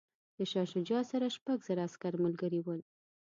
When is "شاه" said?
0.51-0.67